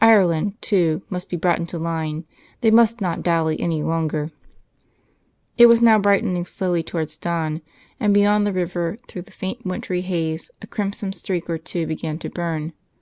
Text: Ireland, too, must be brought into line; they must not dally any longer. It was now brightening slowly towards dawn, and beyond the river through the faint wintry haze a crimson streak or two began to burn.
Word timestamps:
Ireland, 0.00 0.54
too, 0.60 1.02
must 1.10 1.28
be 1.28 1.36
brought 1.36 1.58
into 1.58 1.76
line; 1.76 2.24
they 2.60 2.70
must 2.70 3.00
not 3.00 3.20
dally 3.24 3.60
any 3.60 3.82
longer. 3.82 4.30
It 5.58 5.66
was 5.66 5.82
now 5.82 5.98
brightening 5.98 6.46
slowly 6.46 6.84
towards 6.84 7.18
dawn, 7.18 7.62
and 7.98 8.14
beyond 8.14 8.46
the 8.46 8.52
river 8.52 8.96
through 9.08 9.22
the 9.22 9.32
faint 9.32 9.66
wintry 9.66 10.02
haze 10.02 10.52
a 10.60 10.68
crimson 10.68 11.12
streak 11.12 11.50
or 11.50 11.58
two 11.58 11.88
began 11.88 12.20
to 12.20 12.28
burn. 12.30 12.74